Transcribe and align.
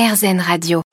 RZN 0.00 0.40
Radio. 0.40 0.89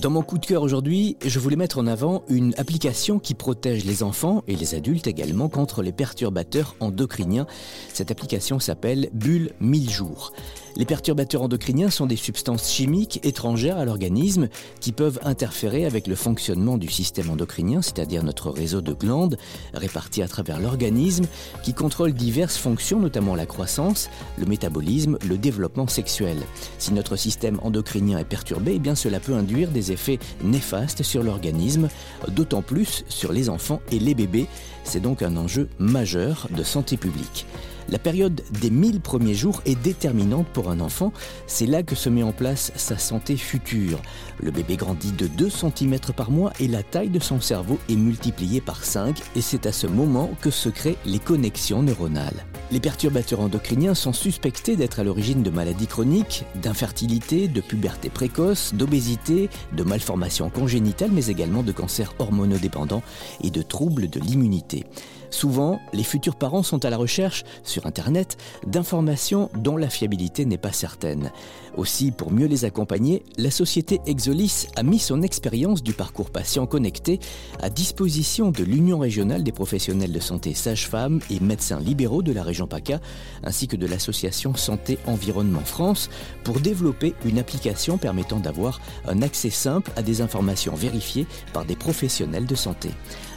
Dans 0.00 0.10
mon 0.10 0.22
coup 0.22 0.38
de 0.38 0.46
cœur 0.46 0.62
aujourd'hui, 0.62 1.16
je 1.26 1.40
voulais 1.40 1.56
mettre 1.56 1.78
en 1.78 1.88
avant 1.88 2.22
une 2.28 2.54
application 2.56 3.18
qui 3.18 3.34
protège 3.34 3.84
les 3.84 4.04
enfants 4.04 4.44
et 4.46 4.54
les 4.54 4.76
adultes 4.76 5.08
également 5.08 5.48
contre 5.48 5.82
les 5.82 5.90
perturbateurs 5.90 6.76
endocriniens. 6.78 7.48
Cette 7.92 8.12
application 8.12 8.60
s'appelle 8.60 9.08
Bulle 9.12 9.50
1000 9.58 9.90
jours. 9.90 10.32
Les 10.76 10.84
perturbateurs 10.84 11.42
endocriniens 11.42 11.90
sont 11.90 12.06
des 12.06 12.14
substances 12.14 12.70
chimiques 12.70 13.18
étrangères 13.24 13.78
à 13.78 13.84
l'organisme 13.84 14.48
qui 14.80 14.92
peuvent 14.92 15.18
interférer 15.24 15.84
avec 15.84 16.06
le 16.06 16.14
fonctionnement 16.14 16.78
du 16.78 16.88
système 16.88 17.30
endocrinien, 17.30 17.82
c'est-à-dire 17.82 18.22
notre 18.22 18.50
réseau 18.50 18.80
de 18.80 18.92
glandes 18.92 19.36
réparties 19.74 20.22
à 20.22 20.28
travers 20.28 20.60
l'organisme 20.60 21.24
qui 21.64 21.74
contrôlent 21.74 22.12
diverses 22.12 22.56
fonctions, 22.56 23.00
notamment 23.00 23.34
la 23.34 23.46
croissance, 23.46 24.08
le 24.38 24.46
métabolisme, 24.46 25.18
le 25.26 25.36
développement 25.36 25.88
sexuel. 25.88 26.38
Si 26.78 26.94
notre 26.94 27.16
système 27.16 27.58
endocrinien 27.64 28.18
est 28.18 28.24
perturbé, 28.24 28.74
eh 28.76 28.78
bien 28.78 28.94
cela 28.94 29.18
peut 29.18 29.34
induire 29.34 29.70
des 29.72 29.87
effets 29.90 30.18
néfastes 30.42 31.02
sur 31.02 31.22
l'organisme, 31.22 31.88
d'autant 32.28 32.62
plus 32.62 33.04
sur 33.08 33.32
les 33.32 33.48
enfants 33.48 33.80
et 33.90 33.98
les 33.98 34.14
bébés. 34.14 34.46
C'est 34.84 35.00
donc 35.00 35.22
un 35.22 35.36
enjeu 35.36 35.68
majeur 35.78 36.48
de 36.50 36.62
santé 36.62 36.96
publique. 36.96 37.46
La 37.90 37.98
période 37.98 38.42
des 38.60 38.70
1000 38.70 39.00
premiers 39.00 39.34
jours 39.34 39.62
est 39.64 39.80
déterminante 39.80 40.46
pour 40.48 40.70
un 40.70 40.80
enfant. 40.80 41.12
C'est 41.46 41.66
là 41.66 41.82
que 41.82 41.94
se 41.94 42.10
met 42.10 42.22
en 42.22 42.32
place 42.32 42.70
sa 42.76 42.98
santé 42.98 43.36
future. 43.36 44.00
Le 44.42 44.50
bébé 44.50 44.76
grandit 44.76 45.12
de 45.12 45.26
2 45.26 45.48
cm 45.48 45.98
par 46.14 46.30
mois 46.30 46.52
et 46.60 46.68
la 46.68 46.82
taille 46.82 47.08
de 47.08 47.20
son 47.20 47.40
cerveau 47.40 47.78
est 47.88 47.96
multipliée 47.96 48.60
par 48.60 48.84
5 48.84 49.18
et 49.36 49.40
c'est 49.40 49.66
à 49.66 49.72
ce 49.72 49.86
moment 49.86 50.30
que 50.42 50.50
se 50.50 50.68
créent 50.68 50.98
les 51.06 51.18
connexions 51.18 51.82
neuronales. 51.82 52.44
Les 52.70 52.80
perturbateurs 52.80 53.40
endocriniens 53.40 53.94
sont 53.94 54.12
suspectés 54.12 54.76
d'être 54.76 55.00
à 55.00 55.04
l'origine 55.04 55.42
de 55.42 55.48
maladies 55.48 55.86
chroniques, 55.86 56.44
d'infertilité, 56.62 57.48
de 57.48 57.62
puberté 57.62 58.10
précoce, 58.10 58.74
d'obésité, 58.74 59.48
de 59.72 59.82
malformations 59.84 60.50
congénitales, 60.50 61.10
mais 61.10 61.28
également 61.28 61.62
de 61.62 61.72
cancers 61.72 62.12
hormonodépendants 62.18 63.02
et 63.42 63.50
de 63.50 63.62
troubles 63.62 64.10
de 64.10 64.20
l'immunité. 64.20 64.84
Souvent, 65.30 65.80
les 65.92 66.04
futurs 66.04 66.36
parents 66.36 66.62
sont 66.62 66.84
à 66.84 66.90
la 66.90 66.96
recherche, 66.96 67.44
sur 67.62 67.86
Internet, 67.86 68.36
d'informations 68.66 69.50
dont 69.56 69.76
la 69.76 69.90
fiabilité 69.90 70.44
n'est 70.44 70.58
pas 70.58 70.72
certaine. 70.72 71.32
Aussi, 71.76 72.10
pour 72.12 72.32
mieux 72.32 72.46
les 72.46 72.64
accompagner, 72.64 73.22
la 73.36 73.50
société 73.50 74.00
Exolis 74.06 74.68
a 74.76 74.82
mis 74.82 74.98
son 74.98 75.22
expérience 75.22 75.82
du 75.82 75.92
parcours 75.92 76.30
patient 76.30 76.66
connecté 76.66 77.20
à 77.60 77.70
disposition 77.70 78.50
de 78.50 78.64
l'Union 78.64 78.98
régionale 78.98 79.42
des 79.42 79.52
professionnels 79.52 80.12
de 80.12 80.20
santé 80.20 80.54
sages-femmes 80.54 81.20
et 81.30 81.40
médecins 81.40 81.80
libéraux 81.80 82.22
de 82.22 82.32
la 82.32 82.42
région 82.42 82.57
PACA, 82.66 83.00
ainsi 83.44 83.68
que 83.68 83.76
de 83.76 83.86
l'association 83.86 84.54
Santé 84.54 84.98
Environnement 85.06 85.64
France, 85.64 86.10
pour 86.44 86.60
développer 86.60 87.14
une 87.24 87.38
application 87.38 87.98
permettant 87.98 88.38
d'avoir 88.38 88.80
un 89.06 89.22
accès 89.22 89.50
simple 89.50 89.90
à 89.96 90.02
des 90.02 90.20
informations 90.20 90.74
vérifiées 90.74 91.26
par 91.52 91.64
des 91.64 91.76
professionnels 91.76 92.46
de 92.46 92.54
santé. 92.54 92.90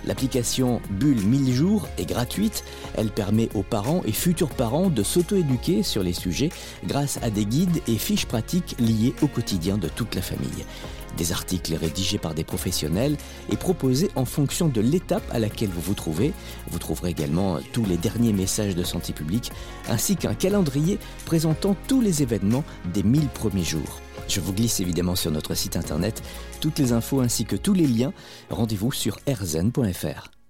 L'application 0.06 0.82
Bulle 0.90 1.22
1000 1.22 1.54
jours 1.54 1.88
est 1.98 2.06
gratuite. 2.06 2.64
Elle 2.96 3.12
permet 3.12 3.50
aux 3.54 3.64
parents 3.64 4.02
et 4.06 4.12
futurs 4.12 4.50
parents 4.50 4.90
de 4.90 5.04
s'auto-éduquer 5.04 5.84
sur 5.84 6.04
les 6.04 6.14
sujets 6.14 6.50
grâce 6.86 7.20
à 7.22 7.30
des 7.30 7.46
guides 7.46 7.82
et 7.88 7.98
fiches 7.98 8.26
pratiques 8.26 8.76
liées 8.80 9.14
au 9.22 9.28
quotidien 9.28 9.78
de 9.78 9.88
toute 9.88 10.16
la 10.16 10.22
famille. 10.22 10.66
Des 11.18 11.32
articles 11.32 11.76
rédigés 11.76 12.18
par 12.18 12.34
des 12.34 12.44
professionnels 12.44 13.18
et 13.50 13.58
proposés 13.58 14.10
en 14.16 14.26
fonction 14.26 14.68
de 14.68 14.82
l'étape 14.82 15.24
à 15.32 15.40
laquelle 15.40 15.70
vous 15.70 15.82
vous 15.82 15.94
trouvez. 15.94 16.34
Vous 16.70 16.80
trouverez 16.80 17.12
également 17.12 17.60
tous 17.74 17.86
les 17.86 17.98
derniers 17.98 18.34
messages 18.34 18.76
de 18.76 18.84
santé 18.84 19.14
publique 19.14 19.52
ainsi 19.90 20.16
qu'un 20.16 20.34
calendrier 20.34 21.00
présentant 21.26 21.76
tous 21.88 22.02
les 22.02 22.22
événements 22.24 22.64
des 22.94 23.04
1000 23.04 23.28
premiers 23.28 23.64
jours. 23.64 24.02
Je 24.28 24.40
vous 24.40 24.54
glisse 24.54 24.80
évidemment 24.80 25.16
sur 25.16 25.32
notre 25.32 25.56
site 25.56 25.76
internet 25.76 26.22
toutes 26.62 26.80
les 26.80 26.94
infos 26.94 27.22
ainsi 27.22 27.46
que 27.46 27.56
tous 27.56 27.74
les 27.74 27.88
liens. 27.88 28.14
Rendez-vous 28.50 28.92
sur 28.92 29.18
rzn.fr. 29.28 30.41